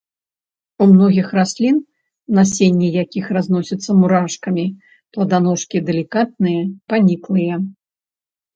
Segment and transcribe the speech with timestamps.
[0.85, 1.77] У многіх раслін,
[2.37, 4.65] насенне якіх разносіцца мурашкамі,
[5.13, 7.55] пладаножкі далікатныя, паніклыя.